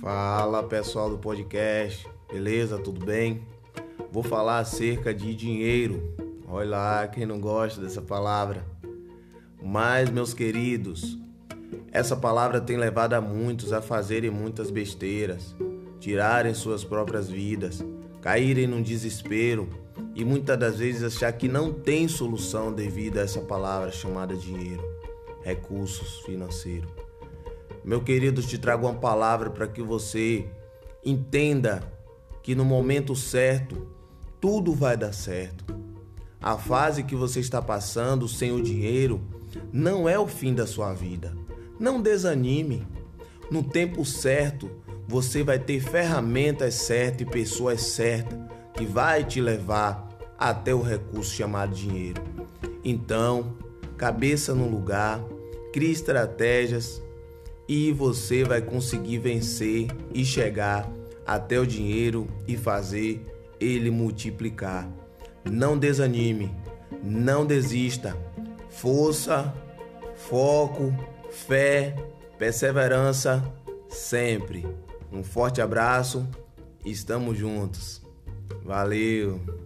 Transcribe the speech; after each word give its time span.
Fala 0.00 0.62
pessoal 0.62 1.10
do 1.10 1.18
podcast, 1.18 2.08
beleza? 2.30 2.78
Tudo 2.78 3.04
bem? 3.04 3.42
Vou 4.12 4.22
falar 4.22 4.60
acerca 4.60 5.12
de 5.12 5.34
dinheiro. 5.34 6.14
Olha 6.46 6.70
lá, 6.70 7.08
quem 7.08 7.26
não 7.26 7.40
gosta 7.40 7.80
dessa 7.80 8.00
palavra. 8.00 8.64
Mas, 9.60 10.08
meus 10.08 10.32
queridos, 10.32 11.18
essa 11.90 12.14
palavra 12.14 12.60
tem 12.60 12.76
levado 12.76 13.14
a 13.14 13.20
muitos 13.20 13.72
a 13.72 13.82
fazerem 13.82 14.30
muitas 14.30 14.70
besteiras, 14.70 15.56
tirarem 15.98 16.54
suas 16.54 16.84
próprias 16.84 17.28
vidas, 17.28 17.84
caírem 18.20 18.68
num 18.68 18.80
desespero 18.80 19.68
e 20.14 20.24
muitas 20.24 20.56
das 20.56 20.78
vezes 20.78 21.02
achar 21.02 21.32
que 21.32 21.48
não 21.48 21.72
tem 21.72 22.06
solução 22.06 22.72
devido 22.72 23.18
a 23.18 23.22
essa 23.22 23.40
palavra 23.40 23.90
chamada 23.90 24.36
dinheiro, 24.36 24.82
recursos 25.42 26.20
financeiros. 26.20 27.07
Meu 27.84 28.02
querido, 28.02 28.42
te 28.42 28.58
trago 28.58 28.86
uma 28.86 28.94
palavra 28.94 29.50
para 29.50 29.66
que 29.66 29.82
você 29.82 30.46
entenda 31.04 31.82
que 32.42 32.54
no 32.54 32.64
momento 32.64 33.14
certo 33.14 33.88
tudo 34.40 34.72
vai 34.72 34.96
dar 34.96 35.12
certo. 35.12 35.64
A 36.40 36.56
fase 36.56 37.02
que 37.02 37.16
você 37.16 37.40
está 37.40 37.60
passando 37.60 38.28
sem 38.28 38.52
o 38.52 38.62
dinheiro 38.62 39.20
não 39.72 40.08
é 40.08 40.18
o 40.18 40.26
fim 40.26 40.54
da 40.54 40.66
sua 40.66 40.92
vida. 40.92 41.34
Não 41.78 42.00
desanime. 42.00 42.86
No 43.50 43.62
tempo 43.62 44.04
certo, 44.04 44.70
você 45.06 45.42
vai 45.42 45.58
ter 45.58 45.80
ferramentas 45.80 46.74
certas 46.74 47.22
e 47.22 47.30
pessoas 47.30 47.80
certas 47.80 48.38
que 48.74 48.84
vai 48.84 49.24
te 49.24 49.40
levar 49.40 50.08
até 50.38 50.72
o 50.72 50.82
recurso 50.82 51.34
chamado 51.34 51.74
dinheiro. 51.74 52.22
Então, 52.84 53.56
cabeça 53.96 54.54
no 54.54 54.68
lugar, 54.68 55.20
crie 55.72 55.90
estratégias 55.90 57.02
e 57.68 57.92
você 57.92 58.42
vai 58.42 58.62
conseguir 58.62 59.18
vencer 59.18 59.88
e 60.12 60.24
chegar 60.24 60.90
até 61.26 61.60
o 61.60 61.66
dinheiro 61.66 62.26
e 62.46 62.56
fazer 62.56 63.24
ele 63.60 63.90
multiplicar. 63.90 64.88
Não 65.44 65.76
desanime, 65.78 66.50
não 67.02 67.44
desista. 67.44 68.16
Força, 68.70 69.52
foco, 70.16 70.94
fé, 71.30 71.94
perseverança 72.38 73.44
sempre. 73.88 74.66
Um 75.12 75.22
forte 75.22 75.60
abraço, 75.60 76.26
estamos 76.84 77.36
juntos. 77.36 78.00
Valeu! 78.64 79.57